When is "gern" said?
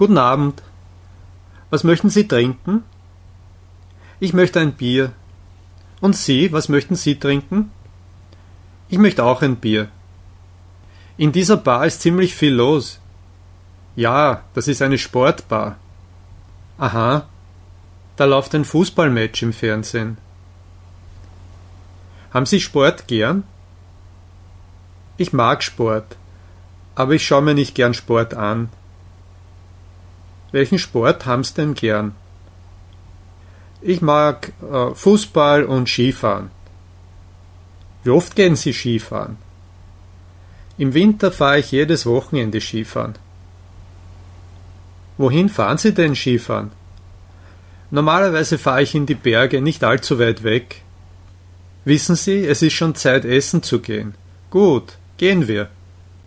23.06-23.42, 27.74-27.92, 31.74-32.14